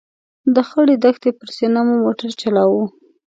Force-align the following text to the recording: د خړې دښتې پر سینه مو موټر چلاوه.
د 0.53 0.55
خړې 0.67 0.95
دښتې 1.03 1.31
پر 1.37 1.49
سینه 1.57 1.81
مو 1.87 1.95
موټر 2.03 2.31
چلاوه. 2.41 2.83